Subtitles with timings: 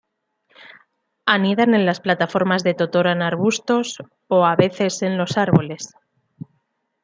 [1.27, 3.97] Anidan en las plataformas de totora en arbustos,
[4.29, 5.93] o, a veces en los árboles.